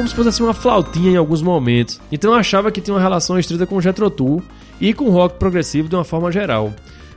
[0.05, 1.99] como se fosse assim uma flautinha em alguns momentos.
[2.11, 4.43] Então eu achava que tinha uma relação estreita com o Jethro Tull
[4.79, 6.71] e com o rock progressivo de uma forma geral.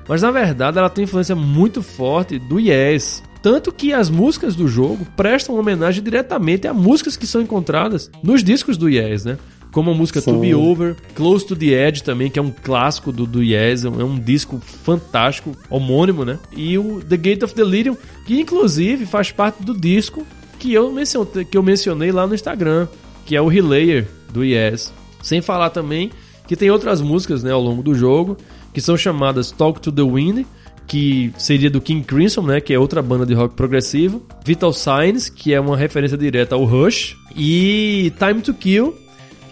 [0.08, 3.22] Mas na verdade ela tem influência muito forte do Yes.
[3.42, 8.42] Tanto que as músicas do jogo prestam homenagem diretamente a músicas que são encontradas nos
[8.42, 9.36] discos do Yes, né?
[9.70, 10.32] Como a música Sim.
[10.32, 13.84] To Be Over, Close to the Edge também, que é um clássico do, do Yes,
[13.84, 16.38] é um disco fantástico, homônimo, né?
[16.56, 20.26] E o The Gate of Delirium, que inclusive faz parte do disco
[20.58, 22.88] que eu, mencionei, que eu mencionei lá no Instagram,
[23.24, 24.92] que é o Relayer do Yes.
[25.22, 26.10] Sem falar também
[26.48, 28.36] que tem outras músicas né, ao longo do jogo,
[28.72, 30.46] que são chamadas Talk to the Wind,
[30.86, 35.28] que seria do King Crimson, né, que é outra banda de rock progressivo, Vital Signs,
[35.28, 38.96] que é uma referência direta ao Rush, e Time to Kill,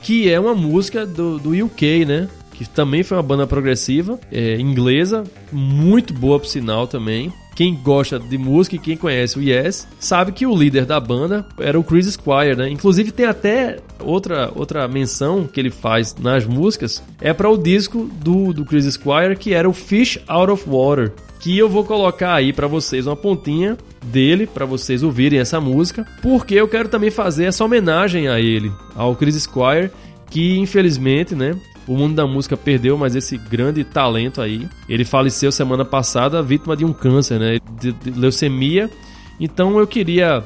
[0.02, 4.58] que é uma música do, do UK, né, que também foi uma banda progressiva, é,
[4.58, 7.30] inglesa, muito boa por sinal também.
[7.56, 11.46] Quem gosta de música e quem conhece o Yes sabe que o líder da banda
[11.58, 12.68] era o Chris Squire, né?
[12.68, 18.10] Inclusive tem até outra, outra menção que ele faz nas músicas é para o disco
[18.20, 22.34] do, do Chris Squire que era o Fish Out of Water, que eu vou colocar
[22.34, 27.10] aí para vocês uma pontinha dele para vocês ouvirem essa música, porque eu quero também
[27.10, 29.90] fazer essa homenagem a ele, ao Chris Squire,
[30.30, 35.52] que infelizmente, né, o mundo da música perdeu, mas esse grande talento aí, ele faleceu
[35.52, 38.90] semana passada vítima de um câncer, né, de, de leucemia.
[39.38, 40.42] Então eu queria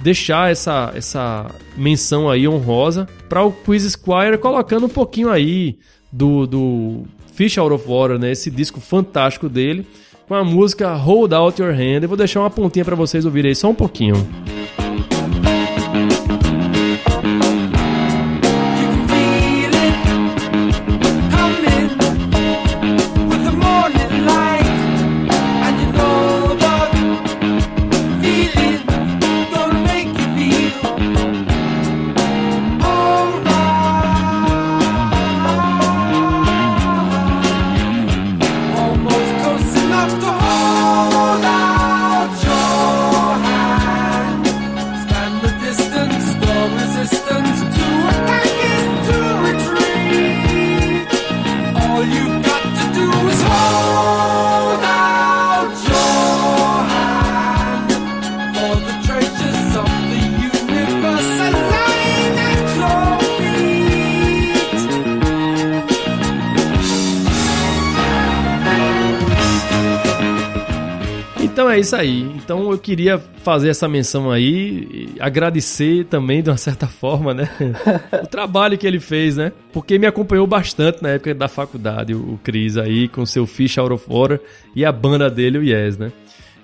[0.00, 5.78] deixar essa, essa menção aí honrosa para o Quiz Squire, colocando um pouquinho aí
[6.10, 7.02] do, do
[7.34, 9.86] Fish Out of Water, né, esse disco fantástico dele,
[10.26, 12.02] com a música Hold Out Your Hand.
[12.02, 14.14] Eu vou deixar uma pontinha para vocês ouvirem aí só um pouquinho.
[72.90, 77.48] Queria fazer essa menção aí, agradecer também de uma certa forma, né?
[78.20, 79.52] o trabalho que ele fez, né?
[79.72, 83.92] Porque me acompanhou bastante na época da faculdade, o Cris aí, com seu Fish Out
[83.92, 84.40] of Water
[84.74, 86.10] e a banda dele, o Yes, né?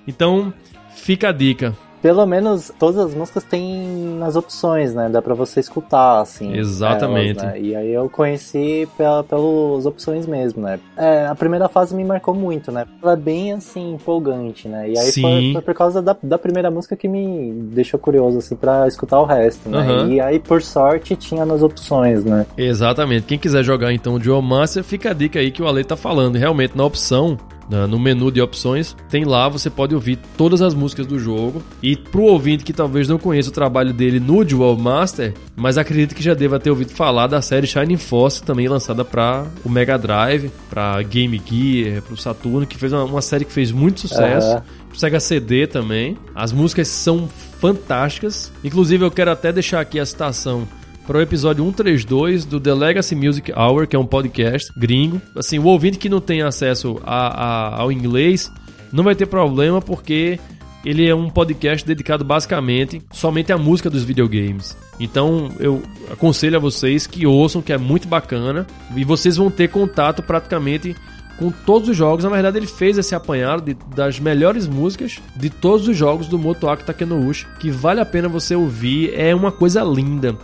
[0.04, 0.52] Então,
[0.96, 5.08] fica a dica pelo menos todas as músicas tem nas opções, né?
[5.08, 6.54] Dá pra você escutar, assim.
[6.56, 7.40] Exatamente.
[7.40, 7.60] Elas, né?
[7.60, 10.78] E aí eu conheci pela, pelas opções mesmo, né?
[10.96, 12.86] É, a primeira fase me marcou muito, né?
[13.02, 14.90] Ela é bem, assim, empolgante, né?
[14.90, 18.56] E aí foi, foi, por causa da, da primeira música que me deixou curioso, assim,
[18.56, 19.78] pra escutar o resto, né?
[19.78, 20.12] Uhum.
[20.12, 22.46] E aí, por sorte, tinha nas opções, né?
[22.56, 23.26] Exatamente.
[23.26, 25.96] Quem quiser jogar, então, o Joe Master, fica a dica aí que o Ale tá
[25.96, 26.36] falando.
[26.36, 27.36] Realmente, na opção,
[27.68, 31.62] no menu de opções, tem lá, você pode ouvir todas as músicas do jogo.
[31.82, 36.14] E pro ouvinte que talvez não conheça o trabalho dele no Dual Master, mas acredito
[36.14, 39.98] que já deva ter ouvido falar da série Shining Force, também lançada para o Mega
[39.98, 44.00] Drive, para Game Gear, para o Saturno, que fez uma, uma, série que fez muito
[44.00, 44.54] sucesso.
[44.54, 44.62] Uhum.
[44.94, 46.16] Sega CD também.
[46.34, 47.28] As músicas são
[47.60, 48.50] fantásticas.
[48.64, 50.66] Inclusive, eu quero até deixar aqui a citação
[51.06, 55.22] para o episódio 132 do The Legacy Music Hour, que é um podcast gringo.
[55.36, 58.50] Assim, o ouvinte que não tem acesso a, a, ao inglês
[58.92, 60.38] não vai ter problema porque
[60.84, 64.76] ele é um podcast dedicado basicamente somente à música dos videogames.
[64.98, 69.68] Então eu aconselho a vocês que ouçam, que é muito bacana, e vocês vão ter
[69.68, 70.96] contato praticamente
[71.38, 72.24] com todos os jogos.
[72.24, 76.38] Na verdade, ele fez esse apanhado de, das melhores músicas de todos os jogos do
[76.38, 80.36] Motoaki Takenouchi, que vale a pena você ouvir, é uma coisa linda.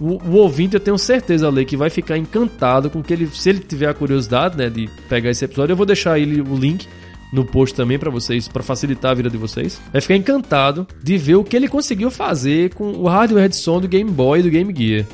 [0.00, 3.48] O, o, ouvinte, eu tenho certeza, Ale, que vai ficar encantado com que ele, se
[3.48, 6.86] ele tiver a curiosidade, né, de pegar esse episódio, eu vou deixar ele o link
[7.32, 9.80] no post também para vocês, para facilitar a vida de vocês.
[9.92, 13.80] Vai ficar encantado de ver o que ele conseguiu fazer com o hardware de som
[13.80, 15.06] do Game Boy e do Game Gear.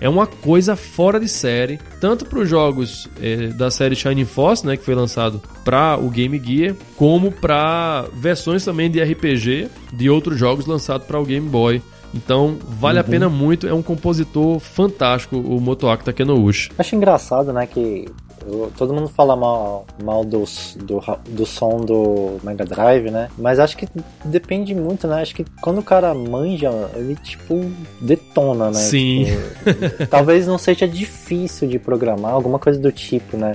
[0.00, 4.64] É uma coisa fora de série, tanto para os jogos é, da série Shining Force,
[4.64, 10.08] né, que foi lançado para o Game Gear, como para versões também de RPG de
[10.08, 11.82] outros jogos lançados para o Game Boy.
[12.14, 13.04] Então, vale uhum.
[13.04, 13.66] a pena muito.
[13.66, 16.70] É um compositor fantástico, o Motoaki Takenouchi.
[16.78, 18.06] Acho engraçado, né, que
[18.46, 20.44] eu, todo mundo fala mal, mal do,
[20.76, 23.28] do, do som do Mega Drive, né?
[23.36, 23.86] Mas acho que
[24.24, 25.20] depende muito, né?
[25.20, 28.74] Acho que quando o cara manja, ele, tipo, detona, né?
[28.74, 29.26] Sim.
[29.64, 33.54] Tipo, talvez não seja difícil de programar, alguma coisa do tipo, né?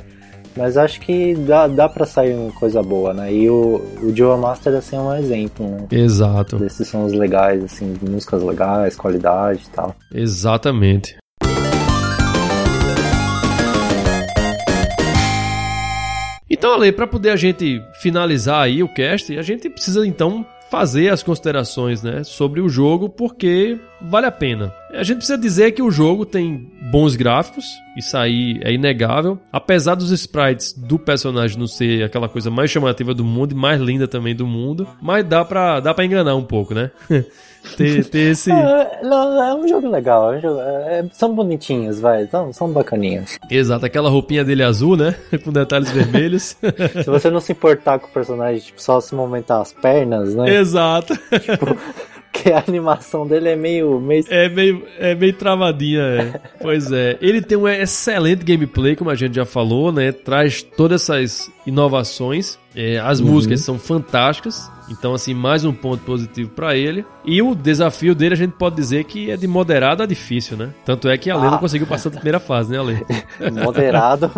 [0.56, 3.34] Mas acho que dá, dá pra sair uma coisa boa, né?
[3.34, 5.88] E o, o Joe Master, assim, é um exemplo, né?
[5.92, 6.58] Exato.
[6.58, 9.96] Desses sons legais, assim, músicas legais, qualidade e tal.
[10.14, 11.18] Exatamente.
[16.50, 21.10] Então, Ale, para poder a gente finalizar aí o cast, a gente precisa então fazer
[21.10, 24.74] as considerações, né, sobre o jogo, porque vale a pena.
[24.92, 27.64] A gente precisa dizer que o jogo tem bons gráficos,
[27.96, 29.38] isso aí é inegável.
[29.52, 33.80] Apesar dos sprites do personagem não ser aquela coisa mais chamativa do mundo e mais
[33.80, 36.90] linda também do mundo, mas dá pra, dá pra enganar um pouco, né?
[37.78, 38.52] ter, ter esse.
[38.52, 40.34] É, não, é um jogo legal.
[40.34, 42.28] É um jogo- é- são bonitinhos, vai.
[42.28, 43.40] São, são bacaninhos.
[43.50, 45.16] Exato, aquela roupinha dele azul, né?
[45.44, 46.56] Com detalhes vermelhos.
[47.04, 50.56] Se você não se importar com o personagem, tipo, só se movimentar as pernas, né?
[50.64, 51.14] Exato.
[52.34, 54.00] Porque a animação dele é meio.
[54.00, 54.26] meio...
[54.28, 56.42] É meio, é meio travadinha, é.
[56.60, 57.16] Pois é.
[57.22, 60.12] Ele tem um excelente gameplay, como a gente já falou, né?
[60.12, 62.58] Traz todas essas inovações.
[62.76, 64.72] É, as músicas são fantásticas.
[64.90, 67.06] Então, assim, mais um ponto positivo pra ele.
[67.24, 70.72] E o desafio dele, a gente pode dizer que é de moderado a difícil, né?
[70.86, 71.58] Tanto é que a Lê não Ah.
[71.60, 72.98] conseguiu passar da primeira fase, né, Ale?
[73.64, 74.30] moderado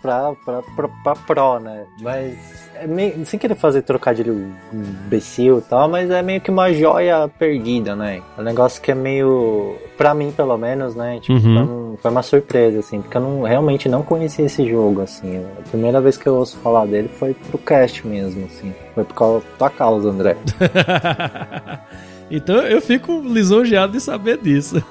[0.00, 1.84] pra, pra, pra, pra pro, né?
[2.00, 2.34] Mas
[2.76, 7.28] é meio, sem querer fazer trocadilho imbecil e tal, mas é meio que uma joia
[7.38, 8.22] perdida, né?
[8.38, 11.20] É um negócio que é meio, pra mim pelo menos, né?
[11.20, 11.40] Tipo, Uhum.
[11.42, 15.44] foi, um- foi uma surpresa, assim, porque eu não, realmente não conhecia esse jogo, assim.
[15.58, 18.74] A primeira vez que eu ouço falar dele foi pro cast mesmo, assim.
[18.94, 20.36] Foi por causa da tua causa, André.
[22.30, 24.82] então eu fico lisonjeado de saber disso.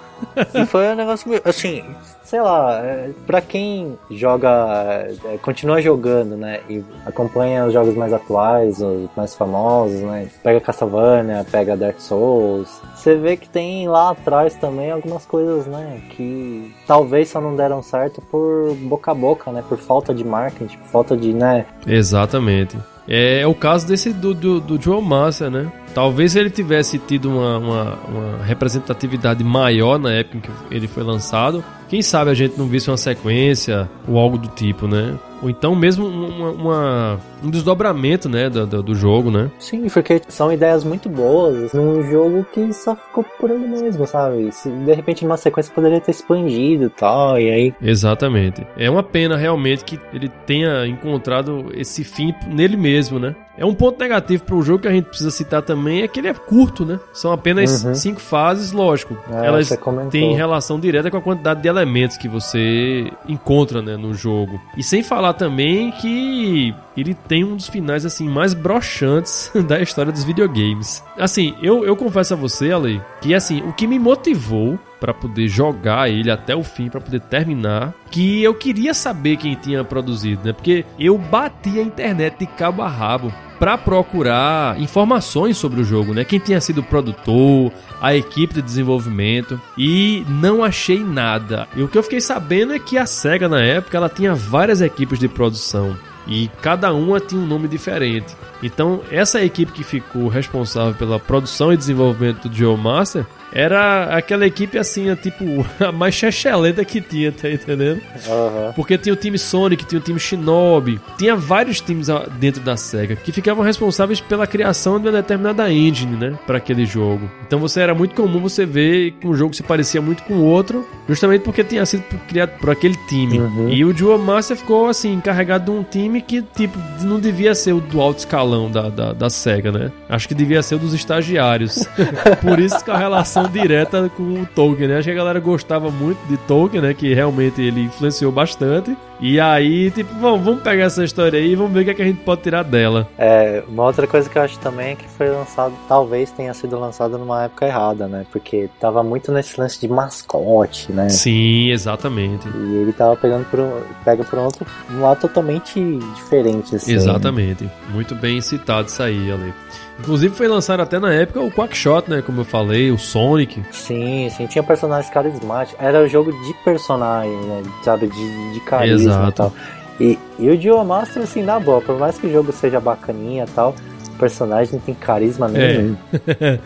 [0.53, 1.83] E foi um negócio assim,
[2.23, 8.13] sei lá, é, pra quem joga, é, continua jogando, né, e acompanha os jogos mais
[8.13, 14.11] atuais, os mais famosos, né, pega Castlevania, pega Dark Souls, você vê que tem lá
[14.11, 19.51] atrás também algumas coisas, né, que talvez só não deram certo por boca a boca,
[19.51, 22.77] né, por falta de marketing, por falta de, né, Exatamente.
[23.11, 25.71] É, o caso desse do, do, do Joel Massa, né?
[25.95, 31.01] Talvez ele tivesse tido uma, uma, uma representatividade maior na época em que ele foi
[31.01, 31.63] lançado.
[31.89, 35.15] Quem sabe a gente não visse uma sequência ou algo do tipo, né?
[35.41, 39.49] Ou então mesmo uma, uma- um desdobramento, né, do, do, do jogo, né?
[39.57, 44.51] Sim, porque são ideias muito boas num jogo que só ficou por ele mesmo, sabe?
[44.51, 48.67] Se, de repente numa sequência poderia ter expandido e tal, e aí Exatamente.
[48.77, 53.33] É uma pena realmente que ele tenha encontrado esse fim nele mesmo, né?
[53.59, 56.17] É um ponto negativo para o jogo que a gente precisa citar também é que
[56.21, 56.97] ele é curto, né?
[57.11, 57.93] São apenas Uhum.
[57.93, 59.17] cinco fases, lógico.
[59.29, 59.69] É, Elas
[60.09, 64.61] têm relação direta com a quantidade de elementos que você encontra, né, no jogo.
[64.77, 70.11] E sem falar também que ele tem um dos finais assim mais broxantes da história
[70.11, 71.03] dos videogames.
[71.17, 75.47] Assim, eu, eu confesso a você, Ale, que assim, o que me motivou pra poder
[75.49, 80.41] jogar ele até o fim, pra poder terminar, que eu queria saber quem tinha produzido,
[80.45, 80.53] né?
[80.53, 86.13] Porque eu bati a internet de cabo a rabo pra procurar informações sobre o jogo,
[86.13, 86.23] né?
[86.23, 91.67] Quem tinha sido o produtor, a equipe de desenvolvimento e não achei nada.
[91.75, 94.81] E o que eu fiquei sabendo é que a Sega na época ela tinha várias
[94.81, 98.35] equipes de produção e cada uma tinha um nome diferente.
[98.61, 104.77] Então, essa equipe que ficou responsável pela produção e desenvolvimento do Geomaster era aquela equipe
[104.77, 108.01] assim, tipo, a mais chechelenta que tinha, tá entendendo?
[108.27, 108.73] Aham.
[108.75, 112.07] Porque tinha o time Sonic, tinha o time Shinobi, tinha vários times
[112.39, 116.85] dentro da SEGA que ficavam responsáveis pela criação de uma determinada engine, né, para aquele
[116.85, 117.29] jogo.
[117.45, 120.43] Então você era muito comum você ver que um jogo se parecia muito com o
[120.43, 123.39] outro, justamente porque tinha sido criado por aquele time.
[123.39, 123.69] Uhum.
[123.69, 127.73] E o Dual Master ficou assim, encarregado de um time que, tipo, não devia ser
[127.73, 129.91] o do alto escalão da, da, da SEGA, né?
[130.07, 131.87] Acho que devia ser o dos estagiários.
[132.41, 134.97] por isso que a relação direta com o Tolkien, né?
[134.97, 136.93] Acho que a galera gostava muito de Tolkien, né?
[136.93, 138.97] Que realmente ele influenciou bastante.
[139.21, 141.93] E aí, tipo, vamos, vamos pegar essa história aí e vamos ver o que, é
[141.93, 143.07] que a gente pode tirar dela.
[143.17, 146.79] É, uma outra coisa que eu acho também é que foi lançado, talvez tenha sido
[146.79, 148.25] lançado numa época errada, né?
[148.31, 151.09] Porque tava muito nesse lance de mascote, né?
[151.09, 152.47] Sim, exatamente.
[152.47, 155.81] E ele tava pegando por um, pega por um outro um lado totalmente
[156.15, 156.93] diferente, assim.
[156.93, 157.69] Exatamente.
[157.89, 159.53] Muito bem citado isso aí, Ale.
[159.99, 162.21] Inclusive foi lançado até na época o Quackshot, né?
[162.21, 163.61] Como eu falei, o Sonic.
[163.69, 165.77] Sim, sim, tinha personagens carismáticos.
[165.77, 167.63] Era um jogo de personagem, né?
[167.83, 169.29] Sabe, de, de carisma Exato.
[169.29, 169.53] e tal.
[169.99, 173.43] E, e o Duel Master, assim, na boa, por mais que o jogo seja bacaninha
[173.43, 173.75] e tal,
[174.07, 175.95] o personagem não tem carisma nenhum.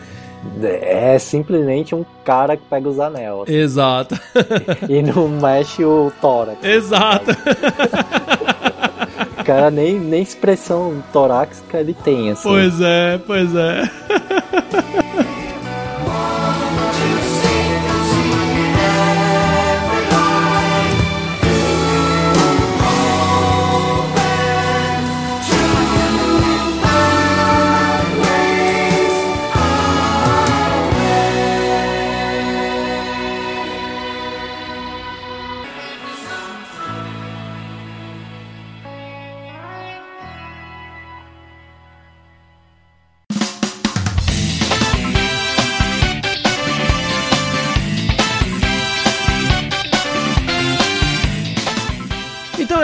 [0.62, 1.18] É.
[1.18, 4.14] simplesmente um cara que pega os anel assim, Exato.
[4.90, 6.62] e não mexe o tórax.
[6.62, 7.30] Exato.
[9.40, 12.42] O cara nem, nem expressão torácica ele tem, assim.
[12.42, 13.82] Pois é, pois é.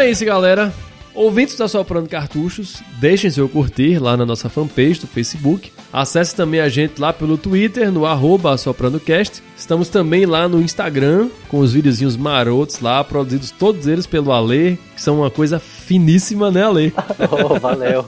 [0.01, 0.73] é isso, galera.
[1.15, 5.71] Ouvintes da Soprando Cartuchos, deixem seu curtir lá na nossa fanpage do Facebook.
[5.93, 9.43] Acesse também a gente lá pelo Twitter, no arroba AssopranoCast.
[9.57, 14.79] Estamos também lá no Instagram, com os videozinhos marotos lá, produzidos todos eles pelo Ale,
[14.95, 16.95] que são uma coisa finíssima, né, Ale?
[17.31, 18.07] oh, valeu.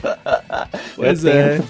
[0.96, 1.60] pois é.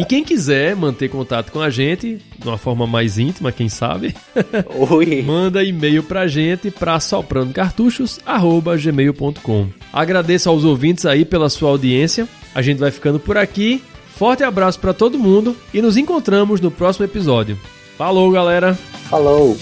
[0.00, 4.14] E quem quiser manter contato com a gente, de uma forma mais íntima, quem sabe,
[4.90, 5.22] Ui.
[5.22, 9.66] manda e-mail pra gente pra soprandocartuchos.gmail.com.
[9.92, 12.28] Agradeço aos ouvintes aí pela sua audiência.
[12.54, 13.82] A gente vai ficando por aqui.
[14.16, 17.58] Forte abraço para todo mundo e nos encontramos no próximo episódio.
[17.98, 18.74] Falou, galera!
[19.08, 19.56] Falou!